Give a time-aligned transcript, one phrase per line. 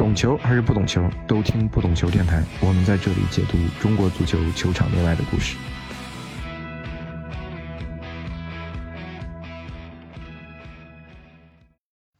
[0.00, 2.42] 懂球还是不懂球，都听不懂球电台。
[2.62, 5.58] 我们在这里解读中国足球球场内外的故事。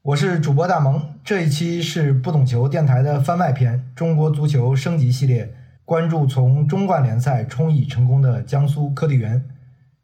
[0.02, 5.54] 我是主播大萌，这一期是不懂球电台的番外篇——中国足球升级系列，
[5.86, 9.42] 关注从中冠联赛冲乙成功的江苏科蒂园。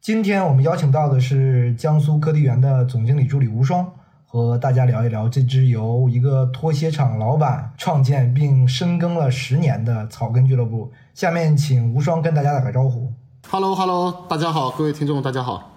[0.01, 3.93] 今天我们邀请到的是江苏科蒂园的总经理助理吴双。
[4.29, 10.91] 和大家聊一聊这支由一个拖鞋厂老板创建并深耕了十年的草根俱乐部。
[11.13, 13.13] 下面请无双跟大家打个招呼。
[13.49, 15.71] Hello，Hello，大家好，各位听众，大家好。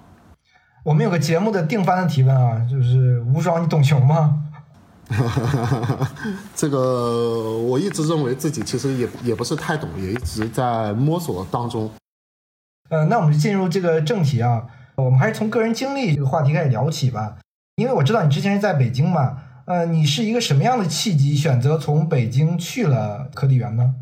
[0.82, 4.42] 我们有个节目的定番的提问啊，就是无双，你懂球吗？
[6.56, 11.88] 这个我一直认为自己其实也也不是太懂，也一直在摸索当中。
[12.88, 17.36] 呃，那我们就进入这个正题啊，我们还是从个人经历这个话题开始聊起吧。
[17.80, 23.94] 因为我知道你之前是在北京嘛，呃，你是一个什么样的契机选择从北京去了科技园呢？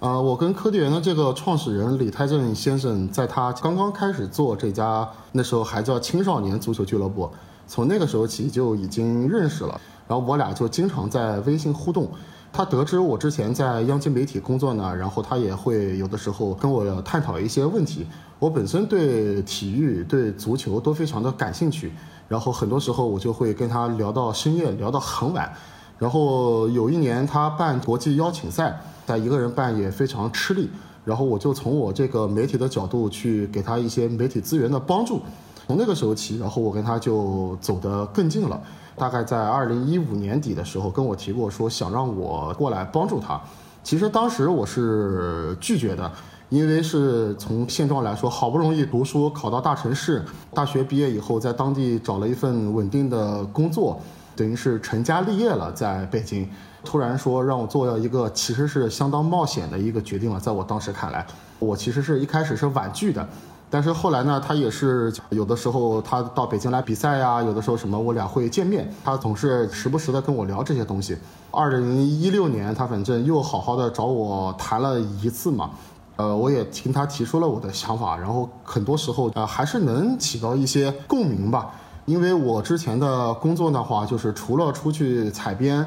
[0.00, 7.30] 呃，我跟科技园的这个创始人李泰正先生，在他刚刚开始做这家那时候还叫青少年足球俱乐部，
[7.68, 12.10] 从那个时候起就已经认识了，然后我俩就经常在微信互动。
[12.54, 18.04] 他得知我之前在央企媒体工作呢，然后他也会有的时候跟我探讨一些问题。
[18.40, 21.92] 我本身对体育、对足球都非常的感兴趣。
[22.32, 25.52] 然后很多时候我就会跟他聊到深夜，聊到很晚。
[25.98, 30.70] 然后有一年他办国际邀请赛，他一个人办也非常吃力。
[31.04, 35.20] 然后我就从我这个媒体的角度去给他一些媒体资源的帮助。
[35.66, 38.58] 从那个时候起，然后我跟他就走得更近了。
[38.96, 43.38] 大概在二零一五年底的时候，跟我提过说想让我过来帮助他。
[43.84, 46.10] 其实当时我是拒绝的。
[46.52, 50.22] 因为是从现状来说，好不容易读书考到大城市，
[50.52, 53.98] 大学毕业以后在当地找了一份稳定的工作，
[54.36, 56.46] 等于是成家立业了，在北京，
[56.84, 60.38] 突然说让我做一个其实是相当冒险的一个决定了。
[60.38, 61.26] 在我当时看来，
[61.58, 63.26] 我其实是一开始是婉拒的，
[63.70, 71.16] 但是后来呢，他也是有的时候他到北京来比赛呀，有的时候什么我俩会见面，他总是时不时的跟我聊这些东西。
[71.50, 75.70] 二零一六年，他反正又好好的找我谈了一次嘛。
[76.16, 81.70] 呃，我也听他提出了我的想法，然后很多时候呃还是能起到一些共鸣吧。
[82.04, 85.86] 因为我之前的工作的话，就是除了出去采编，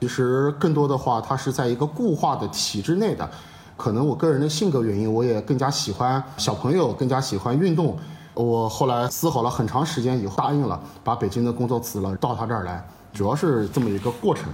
[0.00, 3.28] 其实更多的话，它是在一个固化的体制内的。
[3.76, 7.96] 可能我个人的性格原因，我也更加喜欢小朋友，更加喜欢运动。
[8.34, 14.44] 我后来思考了很长时间以后，答应了把北京的工作辞了，到他这儿来，主要是这么一个过程。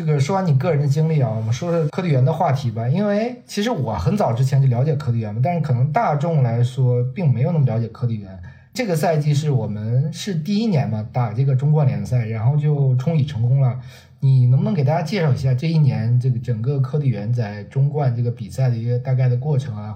[0.00, 2.88] 这个说完你个人的经历啊，我们说说科蒂园的话题吧。
[2.88, 8.42] 因为其实我很早之前就了解科蒂园嘛，但是可能大众来说并没有那么了解科蒂园。
[8.72, 13.78] 这个赛季是我们是第一年嘛，打这个中冠联赛，然后就冲乙成功了。
[14.20, 19.94] 你能不能给大家介绍一下这一年这个整个科蒂园在中冠这个比赛的一个大概的过程啊？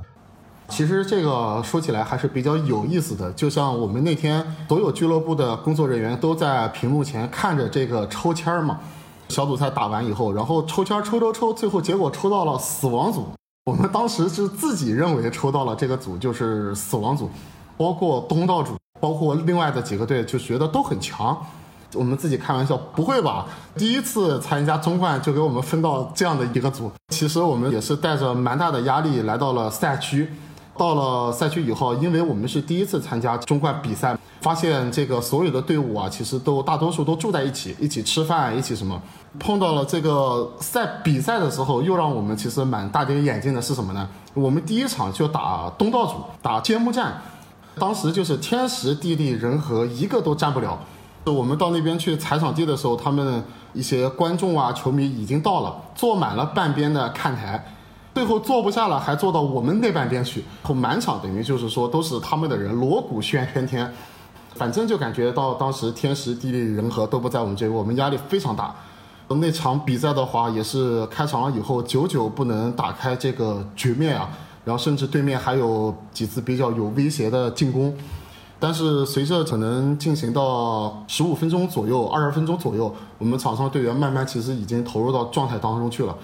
[0.68, 8.80] 其实这个说起来还是比较有意思的，就像我们那天所有俱乐部的工作人员都在屏幕前看着这个抽签儿嘛。
[9.28, 13.26] 小组赛打完以后，然后抽签抽抽抽，最后结果抽到了死亡组。
[13.66, 17.30] 我们当时是自己认为抽到了这个组就是死亡组，
[17.76, 21.36] 包括东道主，包括另外的几个队就觉得都很强。
[21.94, 23.46] 我们自己开玩笑，不会吧？
[23.76, 26.90] 第一次参加中冠就给我们分到这样的一个组。
[27.08, 30.28] 其实我们也是带着蛮大的压力来到了赛区。
[30.76, 34.18] 到了赛区以后，因为我们是第一次参加中冠比赛。
[34.44, 39.00] 发现这个所有的队伍啊，其实都大多数都住在一起，一起吃饭，一起什么。
[39.38, 44.06] 碰到了这个赛比赛的时候，又让我们其实蛮大跌眼镜的是什么呢？
[44.34, 47.22] 我们第一场就打东道主，打揭幕战，
[47.78, 50.78] 当时就是天时地利人和一个都占不了。
[51.24, 57.64] 我们到那边去踩场地的时候，他们一些观众啊、球迷已经到了，坐满了半边的看台，
[58.14, 63.90] 最后坐不下了，还坐到我们那半边去，后满场等于就是说都是他们的人，锣鼓喧天天。
[64.54, 68.74] 反正就感觉到当时天时地利人和都不在我们这边，我们压力非常大。
[69.28, 74.30] 那场比赛的话，也是开场了以后，久久不能打开这个局面啊。
[74.64, 77.94] 然后甚至对面还有几次比较有威胁的进攻。
[78.60, 86.16] 但是随着可能进行到十五分钟左右、二十分钟左右，我们场上队员慢慢其实已经投入到状态当中去了，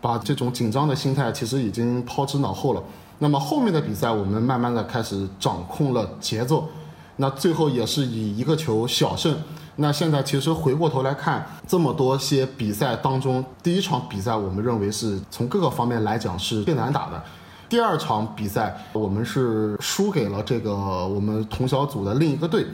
[0.00, 2.82] 把这种紧张的心态其实已经抛之脑后了。
[3.18, 6.68] 那么后面的比赛，我们慢慢的开始掌控了节奏。
[7.16, 9.36] 那最后也是以一个球小胜。
[9.76, 17.22] 那现在其实回过头来看，这么多些比赛当中，第一场比赛我们认为是从各个方面来讲是最难打的。
[17.70, 22.66] 第二场比赛我们是输给了这个我们同小组的另一个队。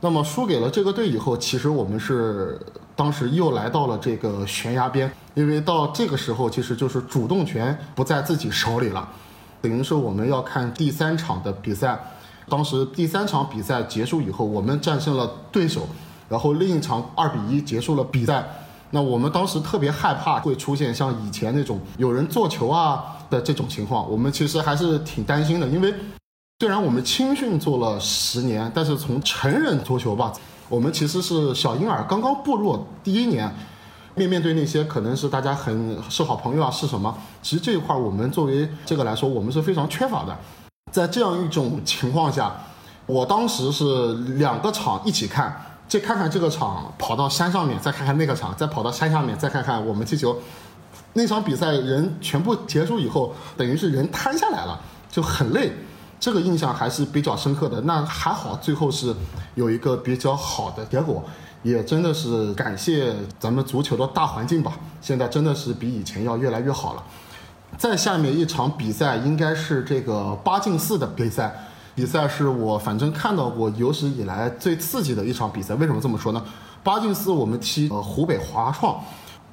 [0.00, 2.60] 那么输给了这个队以后，其实我们是
[2.94, 9.08] 当时又来到了这个悬崖边，因为到这个时候其实就是主动权不在自己手里了，
[9.60, 11.98] 等于是我们要看第三场的比赛。
[12.48, 15.88] 当时第三场比赛结束以后，我们战胜了对手，
[16.28, 18.44] 然后另一场二比一结束了比赛。
[18.92, 25.66] 那我们当时特别害怕会出现像以前那种有人做球啊的这种情况，我们其实还是挺担心的。
[25.66, 25.92] 因为
[26.60, 30.32] 虽然我们青训做了十年，但是从成人足球吧，
[30.68, 33.52] 我们其实是小婴儿刚刚步入第一年，
[34.14, 37.12] 面面对那些可能是大家很是好朋友啊，是什么？
[37.42, 40.38] 其实这一块我们作为这个来说，我们是非常缺乏的。
[40.96, 42.50] 在这样一种情况下，
[43.04, 45.54] 我当时是两个场一起看。
[45.86, 50.38] 再看看这个场，跑到山上面，再看看那个场，再跑到山下面，再看看我们踢球。
[51.12, 55.70] 那场比赛人全部结束以后，等于是人瘫下来了，就很累。
[56.18, 57.78] 这个印象还是比较深刻的。
[57.82, 59.14] 那还好，最后是
[59.54, 61.22] 有一个比较好的结果，
[61.62, 64.72] 也真的是感谢咱们足球的大环境吧。
[65.02, 67.02] 现在真的是比以前要越来越好了。
[67.78, 71.54] 再下面一场比赛应该是这个八进四的比赛。
[71.94, 75.74] 比赛是我反正看到过有史以来最刺激的一场比赛。
[75.76, 76.42] 为什么这么说呢？
[76.82, 79.00] 八进四我们踢呃湖北华创，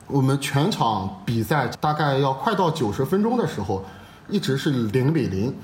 [0.08, 3.84] 我们全场比赛大概要快到九十分钟的时候，
[4.28, 5.56] 一直是零比零，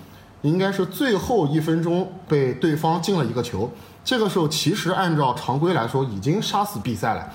[0.41, 3.69] 应该是最后一分钟被对方进了一个球。
[4.05, 7.29] 这个时候其实按照常规来说已经杀死比赛了。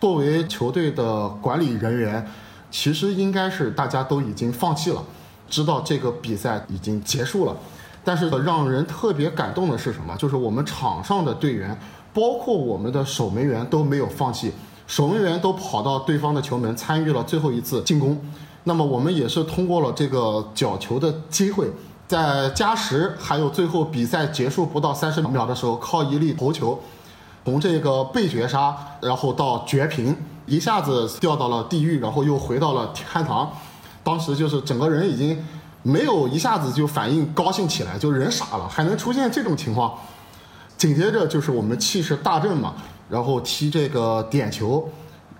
[0.00, 2.28] 作为球队的管理人员，
[2.70, 5.02] 其实应该是大家都已经放弃了，
[5.48, 7.56] 知道这个比赛已经结束了。
[8.02, 10.16] 但是让人特别感动的是什么？
[10.16, 11.78] 就是我们场上的队员，
[12.14, 14.52] 包括我们的守门员都没有放弃，
[14.86, 18.18] 守门员都跑到对方的球门参与了最后一次进攻。
[18.64, 21.70] 那么我们也是通过了这个角球的机会，
[22.08, 26.80] 在加时还有最后比赛结束不到三十秒的时候，靠一粒头球，
[27.44, 30.16] 从这个被绝杀，然后到绝平，
[30.50, 33.50] 一下子掉到了地狱，然后又回到了天堂。
[34.04, 35.42] 当时就是整个人已经。
[35.82, 39.94] 没有一下子就反应高兴起来，就人傻了，还能出现这种情况。
[40.76, 42.74] 紧接着就是我们气势大振嘛，
[43.08, 44.86] 然后踢这个点球，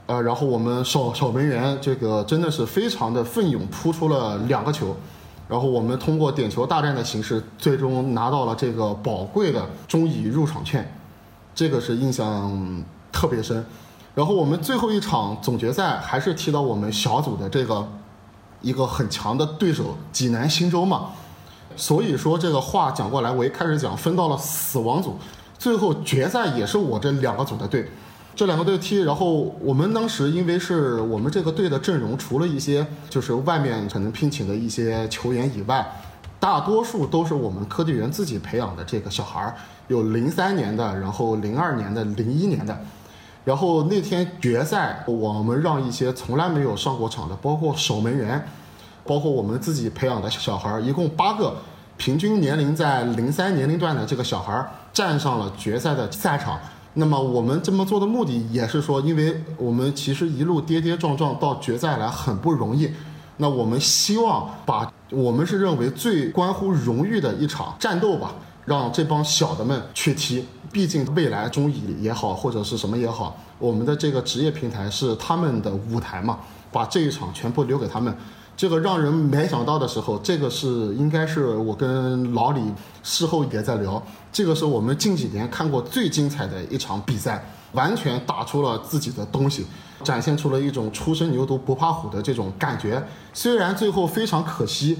[0.06, 4.96] 呃，然后我们守守门员这个真的是非常的奋勇，扑出了两个球，
[5.46, 10.90] 然后我们通过点球大战的形式，最终拿到了这个宝贵的中乙入场券，
[11.54, 12.82] 这个是印象
[13.12, 13.62] 特别深。
[14.20, 17.88] 然后我们最后一场总决赛还是踢到我们小组的这个。
[18.60, 21.12] 一个很强的对手，济南新洲嘛，
[21.76, 25.16] 所以说这个话讲过来，我一开始讲分到了死亡组，
[25.58, 27.90] 最后决赛也是我这两个组的队，
[28.36, 35.90] 这两个队踢，然后我们当时因为是我们这个队的阵容，除了一些就是外面可能聘请的一些球员以外，
[36.38, 39.54] 大多数都是我们科技园自己培养的这个小孩儿，
[39.88, 42.78] 有零三年的，然后零二年的，零一年的。
[43.44, 48.44] 然后那天决赛，我们让一些从来没有上过场的，包括守门员，
[49.04, 51.56] 包括我们自己培养的小孩儿，一共八个，
[51.96, 56.60] 平均年龄在零三年龄段的这个小孩儿站上了决赛的赛场。
[56.94, 62.90] 那么我们这么做的目的也是说，因为我们其实一路跌跌撞撞到决赛来很不容易，
[63.36, 68.32] 那我们希望把我们是认为最关乎荣誉的一场战斗吧，
[68.64, 70.44] 让这帮小的们去踢。
[70.72, 76.38] 毕竟未来中乙也好，或者是什么也好，我们的这个职业平台是他们的舞台嘛，
[76.70, 78.16] 把这一场全部留给他们，
[78.56, 82.62] 这个让人没想到的时候，这个是应该是我跟老李
[83.02, 84.00] 事后也在聊，
[84.32, 89.66] 这个是我们近几年看过最精彩的一场比赛，完全打出了自己的东西，
[90.04, 94.96] 展现出了一种初生牛犊不怕虎的这种感觉，虽然最后非常可惜。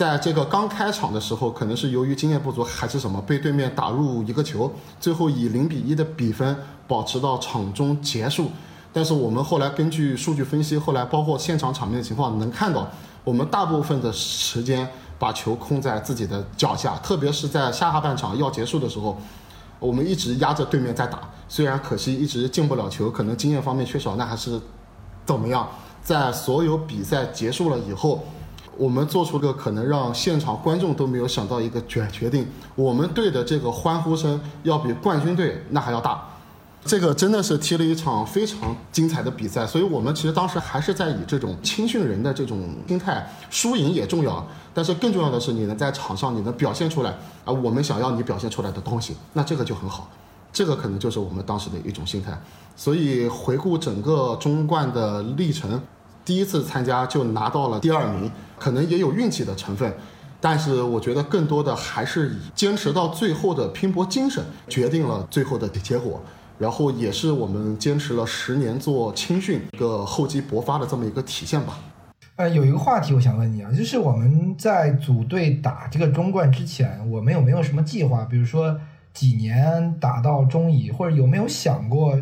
[0.00, 6.56] 在这个刚开场的时候，可能是由于经验不足还是什么，被对面打入一个球，最后以零比一的比分
[6.88, 8.50] 保持到场中结束。
[8.94, 12.88] 但是我们后来根据数据分析，后来包括现场场面的情况，能看到
[13.24, 14.88] 我们大部分的时间
[15.18, 19.18] 把球控在自己的脚下，特别是在下半场要结束的时候，
[19.78, 21.28] 我们一直压着对面在打。
[21.46, 24.58] 虽然可惜一直进不了球，可能经验方面缺少，那还是
[25.26, 25.68] 怎么样？
[26.02, 28.24] 在所有比赛结束了以后。
[28.80, 36.18] 我们做出个可能让现场观众都没有想到一个决决定，我们队的这个欢呼声要比冠军队那还要大，
[36.82, 47.10] 这个真的是踢了一场非常精彩的比赛，所以我们其实当时还是在以这种青训人的这种心态，输赢也重要，但是更重要的是你能在场上你能表现出来
[47.44, 50.08] 啊，我们想要你表现出来的东西，那这个就很好，
[50.50, 52.32] 这个可能就是我们当时的一种心态，
[52.74, 55.78] 所以回顾整个中冠的历程。
[56.30, 59.92] 第一次参加就拿到了第二名，可能也有运气的成分，
[60.40, 66.22] 但是我觉得更多的还是以坚持到最后的拼搏精神决定了最后的结果。
[66.56, 71.80] 然后也是我们坚持了十年做青训一个厚积薄发的这么一个体现吧。
[72.36, 78.24] 呃，有一个话题我想问你啊，就是我们在组队打这个中冠之前，我们有没有什么计划？
[78.24, 78.78] 比如说
[79.12, 82.16] 几年打到中乙，或者有没有想过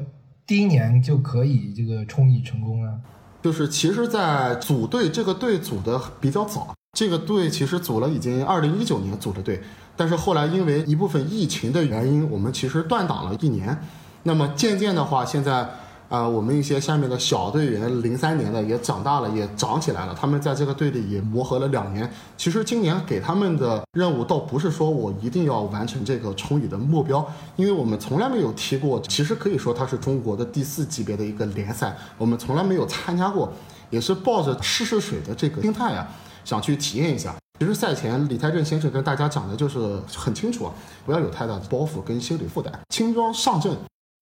[0.47, 2.95] 第一年就可以这个冲乙成功啊？
[3.43, 9.63] 就是其实，在组队这个队组的比较早，这个队其实组了已经二零一九年组的队，
[9.97, 13.79] 但是后来因为一部分疫情的原因，我们其实断档了一年。
[14.25, 15.69] 那么渐渐的话，现在，
[16.09, 20.17] 呃，我们一些下面的小队员，零三年的也长大了，也长起来了。
[20.19, 22.11] 他们在这个队里也磨合了两年。
[22.37, 28.99] 其实今年给他们的任务，倒不是说我一定要完成这个冲乙的目标，因为我们从来没有踢过。
[29.03, 33.53] 其实可以说它是中国的第四级别的一个联赛，我们从来没有参加过，
[33.91, 36.09] 也是抱着试试水的这个心态啊，
[36.43, 37.35] 想去体验一下。
[37.61, 40.73] 其实赛前李泰正先生跟大家讲的就是很清楚啊，
[41.05, 43.77] 不要有太大的包袱跟心理负担，轻装上阵。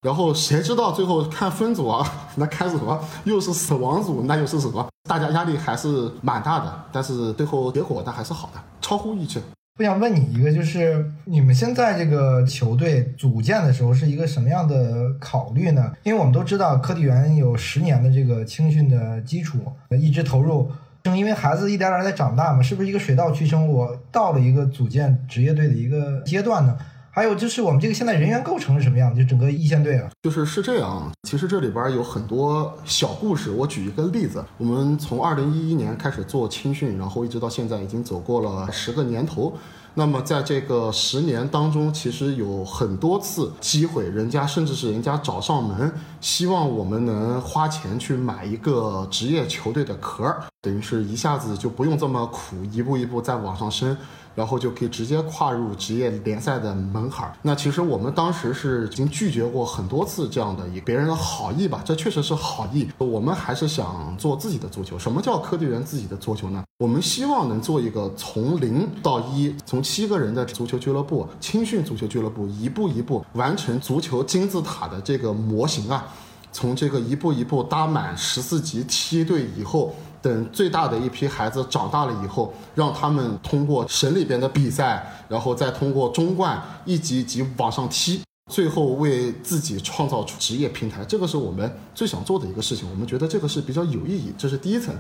[0.07, 4.87] 然后谁知道最后看分组啊， 那开什么又是死亡组，那又是什么？
[5.09, 9.41] 大家压力还是蛮大的，但是最后结果那还是好的，超乎预期。
[9.81, 15.93] 我想问你一个，就是你们现在这个球队组建的时候是一个什么样的考虑呢？
[16.05, 19.59] 因为我们都知道科体园有十年的这个青训的基础，
[19.91, 20.71] 一直投入，
[21.03, 23.67] 正因为孩子一点点在长大嘛，是不是一个水到渠成？
[23.69, 26.79] 我到了一个组建职业队的一个阶段呢？
[27.17, 29.17] 还有就是我们这个现在人员构成是什么样的？
[29.17, 31.11] 就整个一线队啊，就是是这样。
[31.23, 33.51] 其实这里边有很多小故事。
[33.51, 39.57] 我举一个例子，我们从二零一一年开始做青训，然后一直到现在已经走过了十个年头。
[39.95, 50.23] 那么在这个十年当中，其实有很多次机会，人家甚至是人家找上门，希望我们能花钱去买一个职业球队的壳，
[50.61, 53.97] 等于是一下子就不用这么苦，一步一步在往上升。
[54.37, 57.35] 然后就可以直接跨入职业联赛的门槛儿。
[57.43, 62.89] 那其实我们当时是已经拒绝过很多次这样的一别人的好意吧，这确实是好意。
[62.99, 64.97] 我们还是想做自己的足球。
[64.97, 66.63] 什么叫科队员自己的足球呢？
[66.79, 76.07] 我们希望能做一个从零到一，从七个人的足球俱乐部、青训足球俱乐部，一步一步完成足球金字塔的这个模型啊。
[76.53, 79.95] 从这个一步一步搭满十四级梯队以后。
[80.27, 91.05] 等最大的一批孩子长大了以后，让他们通过省里边的比赛，然后再通过中冠一级一级往上踢，最后为自己创造出职业平台。
[91.05, 92.91] 这个是我们最想做的一个事情。
[92.91, 94.35] 我们觉得这个是比较有意义。
[94.37, 94.93] 这是第一层。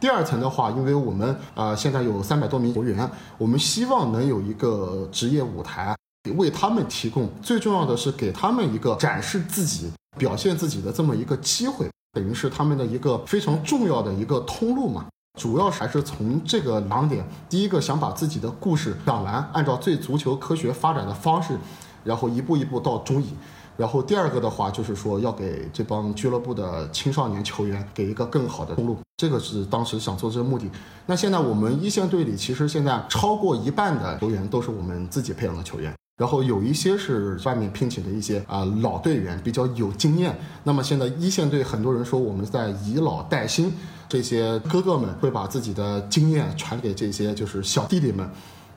[0.00, 5.94] 第二层的话，因为我们啊现在有三百多名球员，我们希望能有一个职业舞台
[6.36, 7.28] 为他们提供。
[7.42, 11.86] 最重要的是给他们一个展示自己、表现自己的这么一个机会。
[12.12, 15.06] 等于是他们的一个非常重要的一个通路嘛，
[15.38, 21.56] 主要还是从这个两点：第一个想把自己的故事讲完，按照最足球科学发展的方式，
[22.02, 23.28] 然后一步一步到中乙；
[23.76, 30.68] 然后第二个的话就是说要给这帮俱乐部的青少年球员给一个更好的通路，这个是当时想做这个目的。
[31.06, 35.94] 那现在我们一线队里其实现在超过一半的球员都是我们自己培养的球员。
[36.20, 40.38] 然后有一些是外面聘请的一些啊老队员，比较有经验。
[40.64, 43.72] 那么现在一线队很多人说我们在以老带新，
[44.06, 48.28] 这些哥哥们会把自己的经验传给这些就是小弟弟们。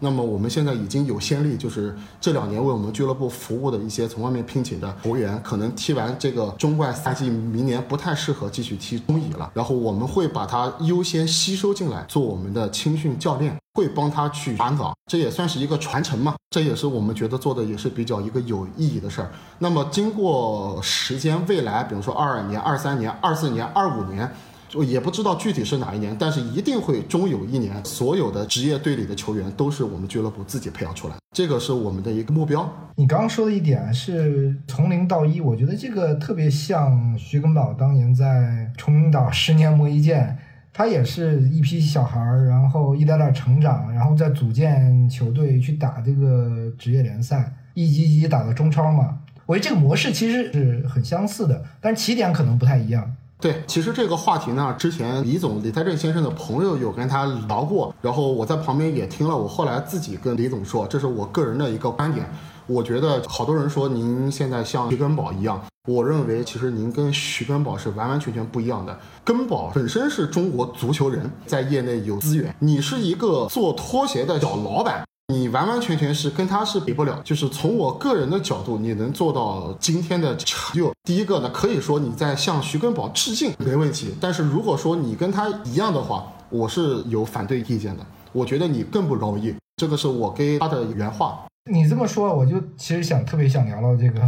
[0.03, 9.49] 那么我们现在已经有先例，就是这两年为我们俱乐部服务的一些从外面聘请的球员，可能踢完这个中冠赛季，明年不太适合继续踢中乙了。
[9.53, 16.35] 然后我们会把他优先吸收进来，做我们的青训教练，会帮他去传岗，这也算是一个传承嘛。
[16.49, 19.31] 这也是我们觉得做的也是比较一个有意义的事儿。
[19.59, 24.29] 那么经过时间，未来比如说二二年、二三年、二四年、二五年。
[24.73, 32.67] 就也不知道具体是哪一年，但是一定会终有一年，所有的职业队里的球员都是我们俱乐部自己培养出来，这个是我们的一个目标。
[32.95, 40.35] 你刚刚说的一点是从零到一，我觉得这个特别像徐根宝当年在崇明岛十年磨一剑，
[40.73, 49.19] 他也是一批小孩儿，然后一点点成长，然后再组建球队去打这个职业联赛，一级一级打到中超嘛。
[49.45, 53.15] 我觉得这个模式其实是很相似的，但是起点可能不太一样。
[53.43, 59.35] 对，其实这个话题呢，之前李总李泰正先生的朋友有跟他聊过，然后我在旁边也听了。
[59.35, 62.25] 我后来自己跟李总说，这是我个人的一个观点。
[62.67, 68.97] 我觉得好多人说您现在像徐根宝一样，我认为其实您跟徐根宝是完完全全不一样的。
[69.25, 75.03] 根宝本身是中国足球人，在业内有资源，你是一个做拖鞋的小老板。
[75.27, 84.13] 你完完全全是跟他是比不了，就是从我个人的角度，你能做到今天的成就，第一个呢，可以说你在向徐根宝致敬，没问题。
[84.19, 88.05] 但是如果说你跟他一样的话，我是有反对意见的。
[88.33, 91.45] 我觉得你更不容易，这个是我给他的原话。
[91.71, 94.21] 你这么说，我就其实想特别想聊聊这个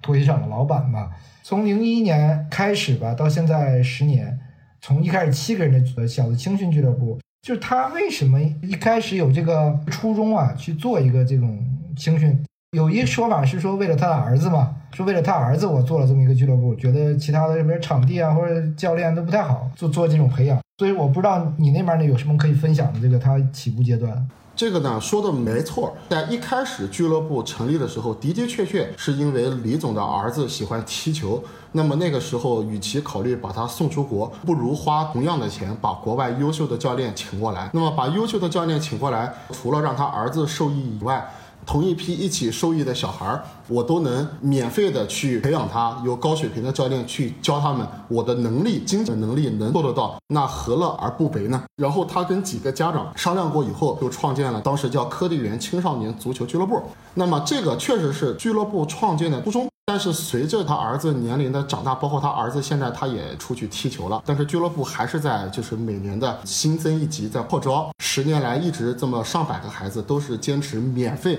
[0.00, 1.10] 脱衣厂的老板吧。
[1.42, 4.38] 从零一年开始吧，到现在十年，
[4.80, 11.58] 从一开始七个人的小的青训俱乐部，就他为什么一开始有这个初衷啊，去做一个这种
[11.96, 12.38] 青训？
[12.72, 20.60] 有一说法是说为了他的儿子嘛，说为了他儿子我做了这么一个俱乐部，觉得其他的什么场地啊或者教练都不太好，做做这种培养。
[20.76, 24.28] 所以我不知道你那边呢有什么可以分享的，这个他起步阶段。
[24.58, 37.70] 这个呢说的没错，在一开始俱乐部成立的时候，的的确确是因为李总的儿子喜欢踢球，那么那个时候与其考虑把他送出国，不如花同样的钱把国外优秀的教练请过来。
[37.72, 41.32] 那么把优秀的教练请过来，除了让他儿子受益以外，
[41.64, 51.62] 同一批一起受益的小孩儿，我都能免费的去培养他，由高水平的教练去教他们，我的能力、经济能力能做得到，那何乐而不为呢？
[51.76, 56.82] 然后他跟几个家长商量过以后，就创建了当时叫科技园青少年足球俱乐部。
[57.14, 59.68] 那么这个确实是俱乐部创建的初衷。
[59.86, 71.38] 但是随着他儿子年龄的长大，包括他儿子现在他也出去踢球了，但是俱乐部还是在就是每年的新增一级在扩招，十年来一直这么上百个孩子都是坚持免费。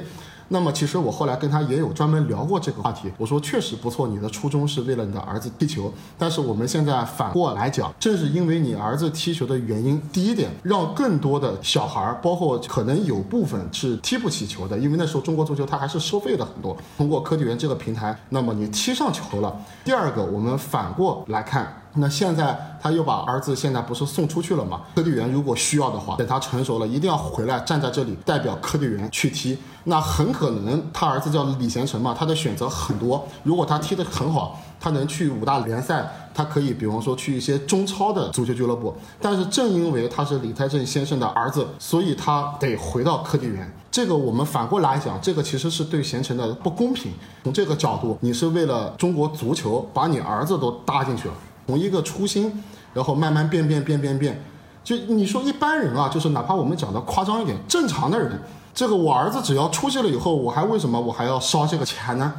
[0.49, 19.55] 那么其实我后来跟他也有专门聊过这个话题，我说确实不错，你的初衷是为了你的儿子踢球，但是我们现在反过来讲，正是因为你儿子踢球的原因，第一点让更多的小孩儿，包括可能有部分是踢不起球的，因为那时候中国足球它还是收费的很多，通过科技园这个平台，那么你踢上球了。
[19.85, 21.78] 第二个，我们反过来看。
[21.95, 24.81] 那现在他又把儿子现在不是送出去了吗？
[24.95, 29.57] 科队员如果需要的话，等他成熟了，一定要回来站在这里代表科队员去踢。
[29.85, 33.27] 那很可能他儿子叫李贤成嘛，他的选择很多。
[33.43, 38.95] 如果他踢得很好，他能去五大联赛，他可以比方说去一些中超的足球俱乐部。
[39.19, 43.73] 但是正因为他是李泰正先生的儿子，所以他得回到科队员。
[43.89, 47.11] 这个我们反过来讲，这个其实是对贤成的不公平。
[47.43, 51.33] 从这个角度，你是为了中国足球把你儿子都搭进去了。
[51.69, 52.63] 从一个初心，
[52.95, 54.43] 然后慢慢变变变变变，
[54.83, 58.41] 就你说一般人啊，就是哪怕我们讲的夸张一点，正常的人，
[58.73, 62.33] 这个我儿子只要出去了以后，我还为什么我还要烧这个钱呢？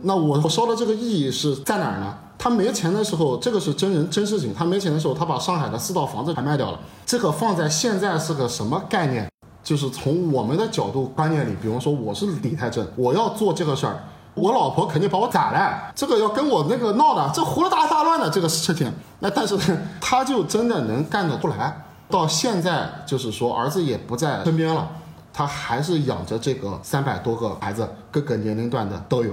[0.00, 2.12] 那我烧的这个意义是在哪儿呢？
[2.36, 4.52] 他没钱的时候，这个是真人真事情。
[4.52, 6.80] 他没钱的时候，他把上海的四套房子还卖掉了。
[7.06, 9.30] 这个放在现在是个什么概念？
[9.62, 14.02] 就是从我们的角度观念里，比方说我是李泰正，我要做这个事儿。
[14.34, 18.90] 我老婆肯定把我宰了，这个要跟我那个闹的，这胡大大乱的这个事情，
[19.20, 19.58] 那但是
[20.00, 21.74] 他就真的能干得出来。
[22.08, 24.88] 到现在就是说儿子也不在身边了，
[25.32, 29.32] 他还是养着这个三百多个孩子，各个年龄段的都有。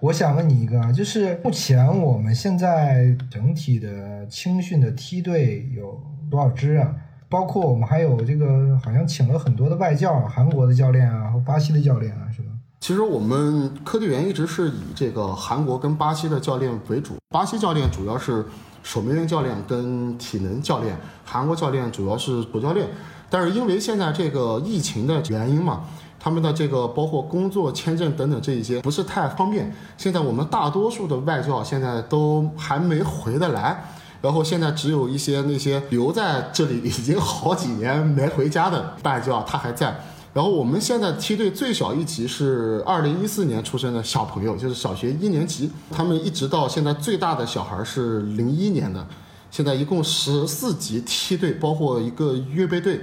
[0.00, 6.92] 我想问你一个啊，就是目前我们现在整体的青训的梯队有多少支啊？
[7.28, 12.48] 包括我们还有这个好像请了很多的外教，韩国的教练啊，和巴西的教练啊，是吧？
[12.86, 18.46] 其实我们科技园一直是以这个韩国跟巴西的教练为主，巴西教练主要是
[18.84, 22.88] 守门员教练跟体能教练，韩国教练主要是主教练。
[23.28, 25.80] 但是因为现在这个疫情的原因嘛，
[26.20, 29.74] 他们的这个包括工作签证等等这一些不是太方便。
[29.98, 33.82] 现在我们大多数的外教现在都还没回得来，
[34.22, 40.00] 然后现在只有一些那些留在这里已经好几年没回家的外教，他还在。
[40.36, 45.70] 然后我们现在梯队最小一级是二零一四年出生的小朋友，就是小学一年级。
[45.90, 49.06] 他们一直到现在最大的小孩是零一年的，
[49.50, 53.00] 现在一共十四级梯队，包括一个预备队。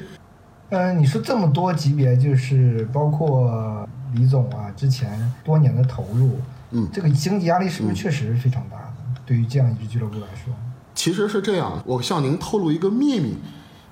[0.70, 6.38] 嗯，你说这么多级别，就是包括李总啊之前多年的投入，
[6.70, 9.22] 嗯，这个经济压力是不是确实非常大的？
[9.26, 10.54] 对于这样一支俱乐部来说，
[10.94, 13.34] 其实是这样，我向您透露一个秘密。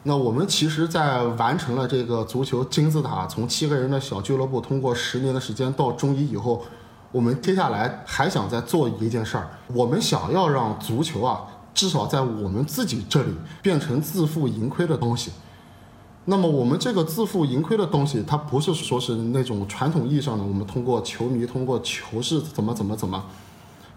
[0.03, 6.63] 那我们其实，在完成了这个足球金字塔，从七个人的小俱乐部，通过十年的时间到中医以后，
[7.11, 9.47] 我们接下来还想再做一件事儿。
[9.67, 15.31] 我们想要让足球啊，至少在我们自己这里变成自负盈亏的东西。
[16.25, 23.23] 那么，我们这个自负盈亏的东西，它不是说是那种传统意义上的，我们通过球迷、通过球市怎么怎么怎么。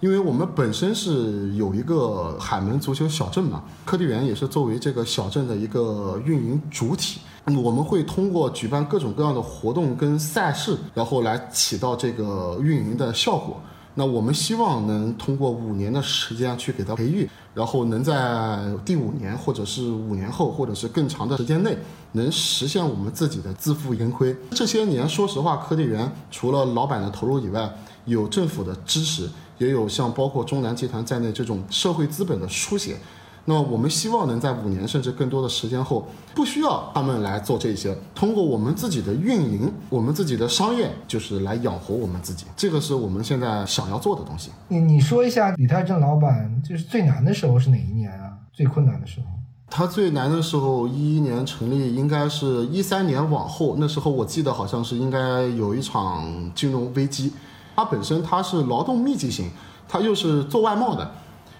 [0.00, 7.20] 因为我们本身是有一个海门足球小镇嘛，科技园也是作为这个小镇的一个运营主体，
[7.62, 13.58] 我们会通过举办各种各样的活动跟赛事，然后来起到这个运营的效果。
[13.96, 21.78] 那我们希望能通过五年的时间去给它培育，然后能在第五年或者是五年后，或者是更长的时间内，
[22.10, 24.36] 能实现我们自己的自负盈亏。
[24.50, 27.72] 这些年，说实话，科技园除了老板的投入以外，
[28.04, 29.30] 有政府的支持。
[29.58, 32.96] 也有像包括中南集团在内这种社会资本的书写，
[33.46, 42.46] 那么我们希望能在五年甚至更多的时间后，不需要他们来做这些，通过我们自己的运营，我们自己的商业，就是来养活我们自己。
[42.56, 44.50] 这个是我们现在想要做的东西。
[44.68, 48.32] 你你说一下李泰正老板就是最难的时候是哪一年啊？
[48.52, 49.26] 最困难的时候？
[49.68, 53.74] 他最难的时候，一一年成立，应该是一三年往后。
[53.78, 57.32] 那时候我记得好像是应该有一场金融危机。
[57.74, 59.50] 他本身他是劳动密集型，
[59.88, 61.10] 他又是做外贸的。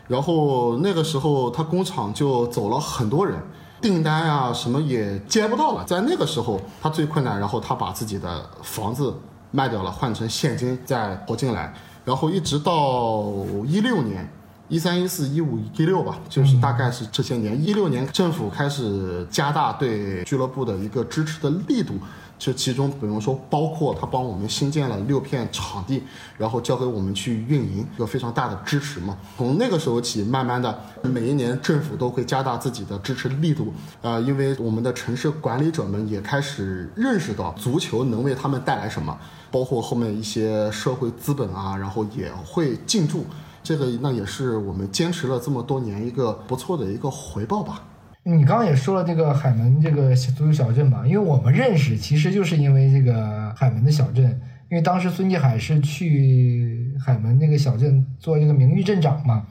[0.07, 3.38] 然后那个时候，他工厂就走了很多人，
[3.81, 5.83] 订单啊什么也接不到了。
[5.85, 7.40] 在那个时候，他最困难。
[7.40, 9.14] 然后他把自己的房子
[9.50, 11.72] 卖掉了，换成现金再投进来。
[12.05, 13.24] 然后一直到
[13.66, 14.31] 一六年，
[14.68, 17.59] 一三一四一五一六吧，就是大概是这些年。
[17.66, 21.94] 一六年政府开始加大对俱乐部的一个支持的力度。
[22.38, 26.02] 这其中，比如说，包括他帮我们新建了六片场地，
[26.36, 29.16] 然后交给我们去运营，有非常大的支持嘛。
[29.36, 39.16] 从那个时候起，慢慢的，每一年政府都会加大自己的支持力度，呃，因为我们的城市管理者们也开始认识到足球能为他们带来什么，
[39.50, 43.24] 包括后面一些社会资本啊，然后也会进驻。
[43.62, 47.82] 这个那也是我们坚持了这么多年一个不错的一个回报吧。
[48.26, 54.24] 你刚刚也说了这个海门这个足球小镇嘛，因为我们认识，其实就是因为这个海门的小镇，
[54.70, 59.44] 因为当时孙继海是去海门那个小镇做这个名誉镇长嘛，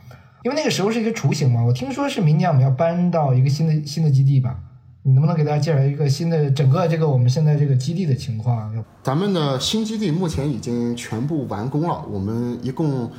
[0.43, 1.63] 因为那个时候是一个雏形嘛。
[1.63, 4.57] 我听说是明年我们要搬到一个新的新的基地吧，
[5.03, 8.73] 你能不能给大家介绍一个新的整个这个我们现在这个基地的情况？
[9.03, 13.12] 咱们的新基地目前已经全部完工了，我们一共。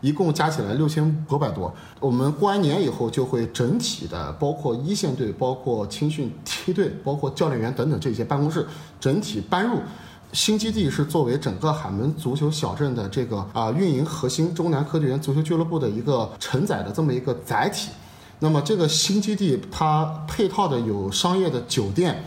[0.00, 1.72] 一共加起来六千九百多。
[1.98, 8.66] 我们过完年以后，就会整体的，包括一线队、包括青训梯队、包括教练员等等这些办公室，
[8.98, 9.78] 整体搬入
[10.32, 17.90] 新基地，是作为整个海门足球小镇的这个啊运营核心中南科技园足球俱乐部的一个承载的这么一个载体。
[18.38, 22.24] 那么这个新基地它配套的有商业的酒店，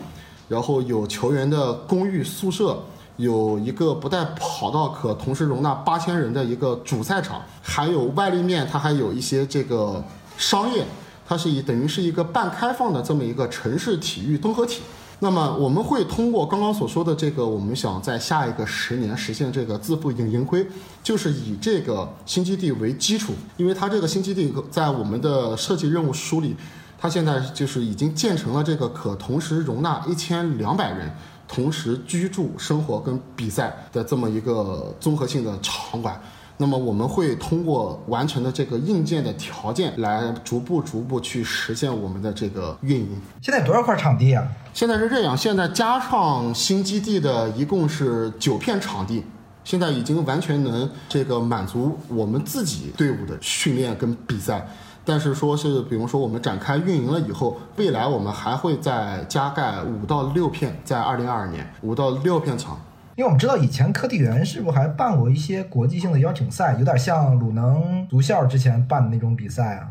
[0.48, 2.84] 然后有球员的公寓宿舍。
[3.18, 10.04] 有一个不带跑道可同时容纳八千人的一个主赛场，还有外立面，它还有一些这个
[10.38, 10.84] 商业，
[11.28, 14.82] 它是以等于是一个半开放的这么一个城市体育综合体。
[15.20, 20.68] 那么我们会通过刚刚所说的这个，我们想在下一个十年实现这个自负盈盈亏，
[21.02, 26.56] 就是以这个新基地为基础，因为它这个新基地在我们的设计任务书里，
[27.00, 31.16] 它现在就是已经建成了这个可同时容纳一千两百人。
[31.54, 36.20] 同时居住、生活跟比赛的这么一个综合性的场馆，
[36.58, 43.22] 那么我们会通过完成的这个硬件的条件，来逐步逐步去实现我们的这个运营。
[43.40, 44.44] 现在多少块场地啊？
[44.74, 49.24] 现在是这样，现在加上新基地的一共是九片场地，
[49.64, 54.68] 现在已经完全能这个满足我们自己队伍的训练跟比赛。
[55.06, 62.80] 但是说是，比如说我们展开运营了以后，未来我们还会再加盖五到六片，在二零二二年五到六片场。
[63.16, 69.88] 因为我们知道以前科技园是不是还办过一些国际性的邀请赛，有点像鲁能足校之前办的那种比赛啊。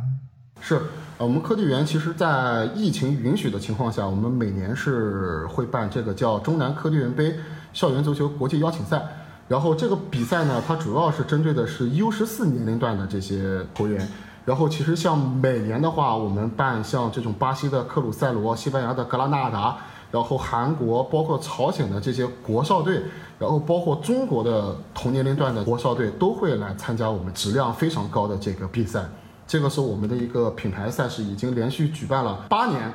[0.60, 0.80] 是，
[1.18, 7.34] 我们科技园其实，在疫情允许的情况下，我们每年是会办这个叫中南科技园杯
[7.72, 9.02] 校园足球国际邀请赛。
[9.46, 14.08] 然后这个比赛呢，它主要是针对的是 U 十四年龄段的这些球员。
[14.44, 19.76] 然后其实像每年的话，我们办像这种巴西的克鲁塞罗、西班牙的格拉纳达，
[20.10, 23.02] 然后韩国包括朝鲜的这些国少队，
[23.38, 29.04] 然后包括中国的同年龄段的国少队都会来参加我们质量非常高的这个比赛。
[29.46, 32.92] 这个是我们的一个品牌赛事，已经连续举办了八年，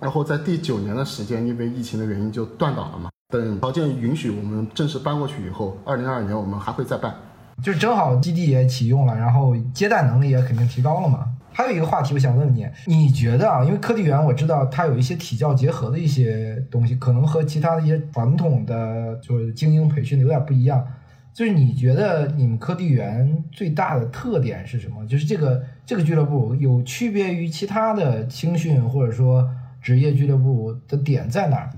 [0.00, 3.10] 然后在第九年的时间，因为疫情的原因就断档了嘛。
[3.32, 7.14] 等条件允许，我们正式搬过去以后，二零二二年我们还会再办。
[7.62, 11.26] 就是正好基地也启用了，然后接待能力也肯定提高了嘛。
[11.52, 20.86] 还有一个话题，我想问问你，你觉得啊，因为科技园我知道它有一些体教结合的一些东西，可能和其他的一些传统的就是精英培训的有点不一样。
[21.34, 25.04] 就是你觉得你们科技园最大的特点是什么？
[25.06, 29.46] 就是这个这个俱乐部有区别于其他的青训或者说
[29.82, 31.70] 职业俱乐部的点在哪儿？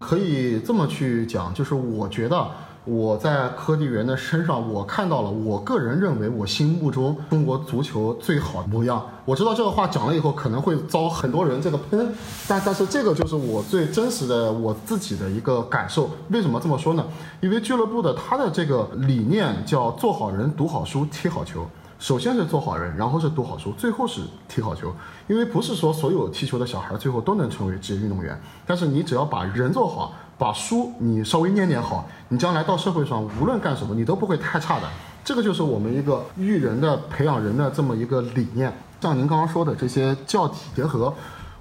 [0.00, 2.50] 可以这么去讲，就是我觉得。
[2.86, 9.06] 我在科技员的身上，我看到了我个人认为我心目中中国足球最好的模样。
[9.26, 12.12] 我知道这个话讲了以后可能会遭很多人这个喷，
[12.48, 16.08] 但但是这个就是我最真实的我自己的一个感受。
[16.30, 17.04] 为什么这么说呢？
[17.42, 21.66] 因为俱乐部的它的这个理念叫做好人、读好书、踢好球。
[21.98, 24.90] 首先是做好人，然后是读好书，最后是踢好球。
[25.28, 30.14] 因为不是说所有踢球的小孩最后都能成为职业运动员，但是你只要把人做好。
[30.40, 34.88] 把书你稍微念念好，你将来到社会上无论干什么，你都不会太差的。
[35.22, 38.72] 这个就是我们一个育人的、培养人的这么一个理念。
[39.02, 41.12] 像您刚刚说的这些教体结合，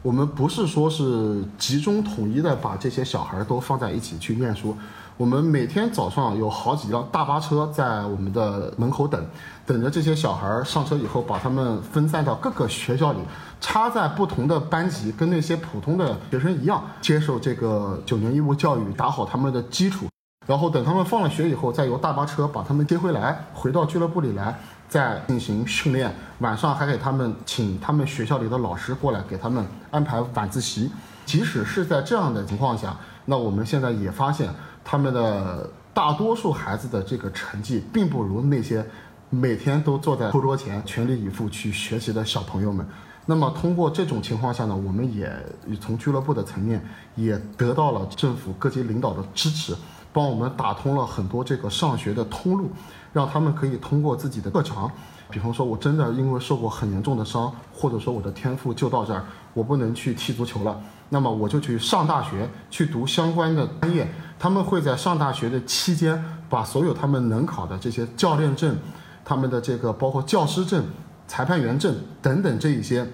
[0.01, 4.73] 我们不是说是集中统一的把这些小孩都放在一起去念书。
[5.17, 9.21] 我们每天早上有好几辆大巴车在我们的门口等，
[9.65, 13.19] 等着这些小孩上车以后，把他们分散到各个学校里，
[13.61, 20.07] 插在不同的班级，跟那些普通的学生一样，接受这个九年义务教育，打好他们的基础。
[20.47, 26.13] 然后等他们放了学以后，再由大巴车把他们接回来，回到俱乐部里来，再进行训练。
[26.39, 30.91] 晚上还给他们请他们学校里的老师过来，给他们安排晚自习。
[31.25, 34.49] 即使是在这样的情况下，那我们现在也发现。
[34.81, 38.83] 他们的大多数孩子的这个成绩，并不如那些
[39.29, 42.83] 每天都坐在课桌前全力以赴去学习的小朋友们。
[43.29, 45.31] 那么通过这种情况下呢，我们也
[45.79, 49.75] 从俱乐部的层面也得到了政府各级领导的支持，
[50.11, 52.71] 帮我们打通了很多这个上学的通路，
[53.13, 54.91] 让他们可以通过自己的特长，
[55.29, 64.11] 比方说我真的因为受过很严重的伤，或者说我的天赋就到这儿，我不能去踢足球了，那么我就去上大学去读相关的专业。
[64.39, 68.75] 他们会在上大学的期间，把所有他们能考的这些教练证、
[69.23, 70.83] 他们的这个包括教师证、
[71.27, 73.07] 裁判员证等等这一些，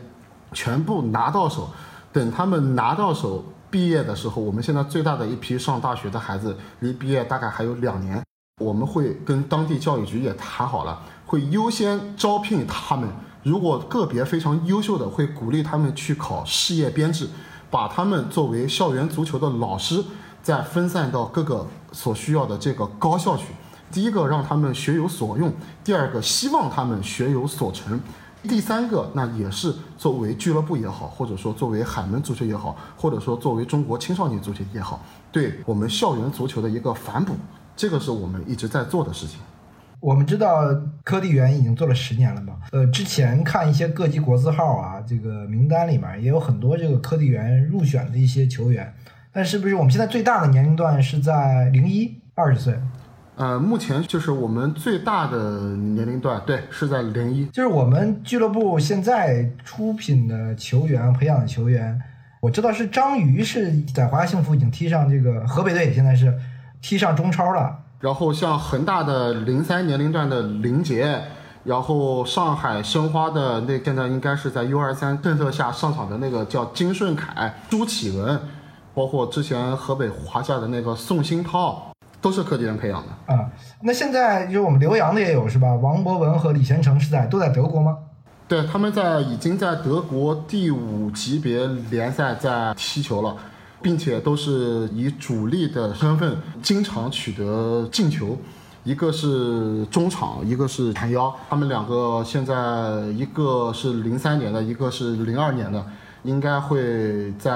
[0.51, 1.69] 全部拿到手。
[2.11, 8.23] 等他们拿到手毕业的时候，我们现在最大的一批上大学的孩子离毕业大概还有两年，
[8.61, 13.09] 我们会跟当地教育局也谈好了，会优先招聘他们。
[13.43, 17.29] 如果个别非常优秀的，会鼓励他们去考事业编制，
[17.69, 20.03] 把他们作为校园足球的老师。
[20.41, 23.45] 再分散到各个所需要的这个高校去。
[23.91, 25.51] 第一个让他们学有所用，
[25.83, 27.99] 第二个希望他们学有所成，
[28.45, 37.33] 第三个那也是作为俱乐部也好，或者说作为海门足球也好，或者说作为中国青少年足球也好，对我们校园足球的一个反哺，
[37.75, 39.39] 这个是我们一直在做的事情。
[39.99, 40.59] 我们知道
[41.03, 42.57] 科地园已经做了十年了嘛？
[42.71, 48.93] 呃，之前看一些各级国字号啊，这个名单里面也有很多这个科地园入选的一些球员。
[49.31, 52.79] 但是不是我们现在最大的年龄段是在零一二十岁？
[53.37, 57.45] 呃，目前就是我们最大的年龄段，对，是在零一。
[57.47, 62.01] 就是我们俱乐部现在出品的球员、培养的球员，
[62.39, 66.33] 我知道是张瑜是在华夏幸福已经踢上这个河北队，现在是
[66.81, 67.77] 踢上中超了。
[67.99, 71.21] 然后像恒大的零三年龄段的林杰，
[71.65, 78.39] 然后上海申花的那现在应该是在 U 二三政策下上场的那个叫金顺凯、朱启文。
[78.93, 81.91] 包括之前河北华夏的那个宋新涛，
[82.25, 83.51] 都是科地人培养的啊。
[83.83, 85.75] 那现在就是我们留洋的也有是吧？
[85.75, 87.99] 王博文和李贤成是在都在德国吗？
[88.47, 93.37] 对，他们在已经在德国第五级别联赛在踢球了，
[93.79, 98.35] 并且都是以主力的身份经常取得进球。
[98.83, 102.55] 一个是中场，一个是前腰，他们两个现在
[103.15, 105.85] 一个是零三年的，一个是零二年的。
[106.25, 107.51] 应该会在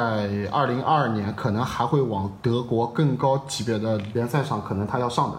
[0.51, 5.37] 二零二二年，可能还会往德国更高级别的联赛上，可能他要上的。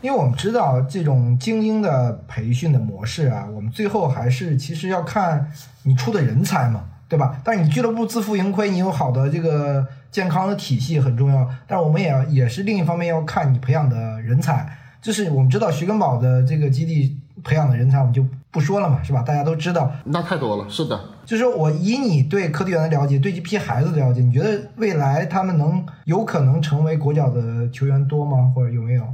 [0.00, 5.50] 因为我们知道这种精英的培训的模式啊，我们最后还是其实要看
[5.82, 7.40] 你出的人才嘛，对吧？
[7.42, 11.48] 但是你俱乐部自负盈亏，你有好的这个健康的体系很重要。
[11.66, 19.22] 但是我们也要也是另一方面要看你培养的人才，就是我们知道徐根宝的这个基地培养的人才，我们就不说了嘛，是吧？
[19.22, 19.90] 大家都知道。
[20.04, 21.00] 那太多了，是的。
[21.28, 28.50] 就是我以你对科技园的了解，对这批孩子的了解，你觉得未来他们能有可能成为国脚的球员多吗？
[28.56, 29.04] 或者有没有？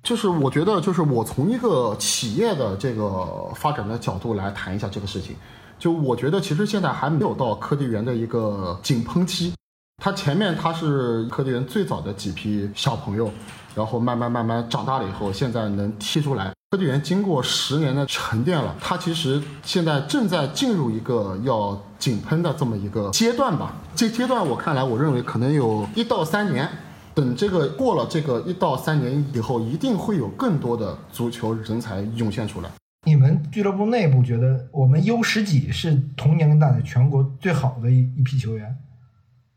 [0.00, 5.34] 就是我觉得，就是我从一个企业的这个发展的角度来谈一下这个事情。
[5.76, 9.52] 就我觉得，其实现在还没有到科技园的一个井喷期，
[10.00, 13.28] 它前面它是科技园最早的几批小朋友，
[13.74, 16.52] 然后慢慢慢慢长大了以后，现在能踢出来。
[16.70, 23.74] 科技园经过十年的沉淀了，它其实现在正在进入一个要井喷的这么一个阶段吧。
[23.94, 26.68] 这阶段我看来，我认为可能有一到三年。
[27.14, 32.68] 等这个过了这个一到三年以后，一定会有更多的足球人才涌现出来。
[33.06, 38.76] 你们俱乐部内部觉得我们 U 十几是同年龄段的全国最好的一一批球员？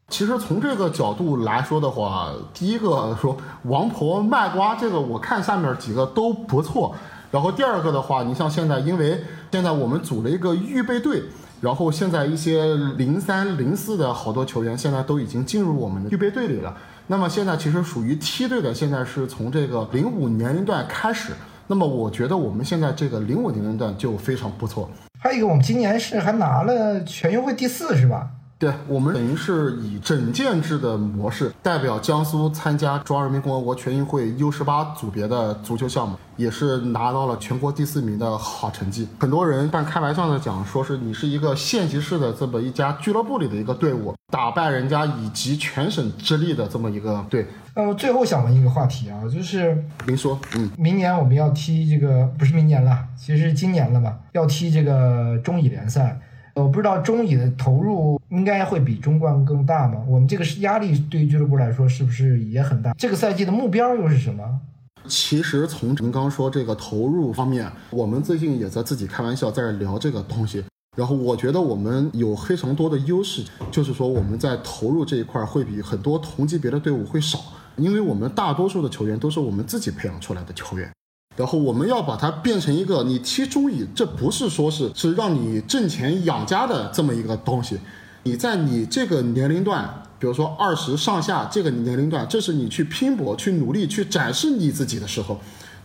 [0.10, 6.96] 其实从这个角度来说的话，第一个说王婆卖瓜，这个我看下面几个都不错。
[7.30, 11.22] 然后第二个的话，你像现在，因为现在我们组了一个预备队，
[11.60, 16.76] 然后现在一些零三零四的好多球员现在都已经进入我们的预备队里了。
[17.08, 21.34] 那么现在其实属于梯队的，现在是从这个零五年龄段开始。
[21.68, 24.90] 那么我觉得我们现在这个零五年龄段就非常不错。
[25.20, 28.30] 还有一个，我们今年是还拿了全运会第四，是吧？
[28.60, 39.08] 对我们等于是以整建制的模式，代表江苏参加中华人民共和国全运会 U 十八组别的足球项目，也是拿到了全国第四名的好成绩。
[39.20, 47.46] 很多人半开玩笑的讲，说是你是一个县级市的这么一家俱乐部里的一个队伍，打败人家以及全省之力的这么一个队。
[47.76, 56.20] 呃，最后想问一个话题啊，就是您说，嗯，明年我们要踢这个，不是明年了，其实今年了吧，要踢这个中乙联赛。
[56.58, 60.02] 我不知道中乙的投入应该会比中冠更大吗？
[60.08, 62.94] 我们这个是压力对于俱乐部来说是不是也很大？
[62.94, 64.60] 这个赛季的目标又是什么？
[65.08, 70.64] 其实从您刚说这个投入方面，我们最近也在自己开玩笑在聊这个东西。
[70.98, 77.38] 然后我觉得我们有非常多的优势，就是说我们在投入这一块会比很多同级别的队伍会少，
[77.76, 80.92] 因为我们大多数的球员都是我们自己培养出来的球员。
[81.38, 87.78] 然后我们要把它变成一个，你踢中乙，这不是说是是让你挣钱养家的这么一个东西。
[88.24, 95.40] 你在你这个年龄段，比如说二十上下这个年龄段，这是你去拼搏、去努力、去展示你自己的时候。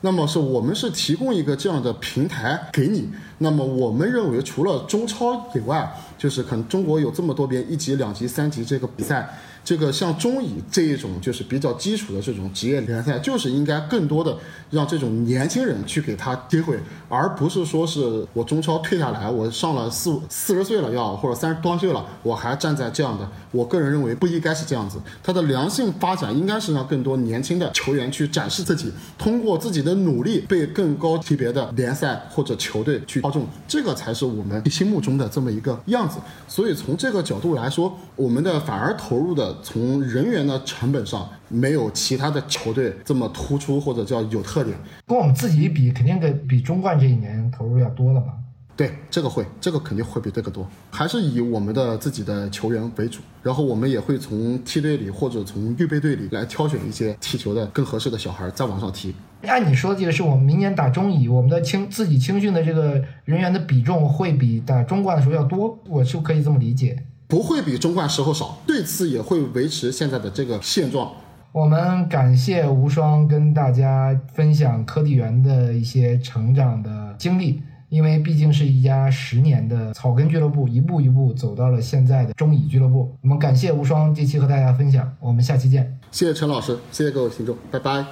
[0.05, 3.09] 那么是我们是提供一个这样的平台给你。
[3.39, 5.89] 那么我们认为，除了中超以外，
[6.19, 9.39] 就是可能中国有这么多边一级、两级、三级这个比赛。
[9.65, 14.37] 这个像中乙这一种就是比较基础的这种职业联赛，就是应该更多的
[14.71, 16.77] 让这种年轻人去给他机会，
[17.09, 24.99] 而不是说是我中超退下来，我上了四四十岁了要或者三十多岁了，我还站在这样的，我个人认为不应该是这样子。
[25.23, 36.19] 它的良性发展应该是让更多年轻的球员去展示自己，通过自己的努力被更高级别的联赛或者球队去操纵，这个才是我们心目中的这么一个样子。
[36.49, 39.52] 所以从这个角度来说，我们的反而投入的。
[39.63, 44.77] 从人员的成本上，没有其他的球队这么突出或者叫有特点。
[45.07, 48.35] 跟我们自己比，肯定得比中冠这一年投入要多了嘛。
[48.75, 50.67] 对，这个会，这个肯定会比这个多。
[50.91, 59.15] 还是以我们的自己的球员为主，然后我们也会从梯队里或者从预备队里来挑选一些踢球的更合适的小孩再往上踢。
[59.43, 67.05] 按你说的这个，是我们明年打中乙，我们的青自己青训的这个人员的比重会比打中冠的时候要多，我是可以这么理解？
[67.33, 71.11] 不会比中冠时候少，对此也会维持现在的这个现状。
[71.51, 83.11] 我们感谢无双跟大家分享科技园的一些成长的经历，因为毕竟是一家十年的草根俱乐部，一步一步走到了现在的中乙俱乐部。
[83.23, 85.99] 我们感谢无双这期和大家分享，我们下期见。
[86.11, 88.05] 谢谢陈老师，谢谢各位听众，拜拜。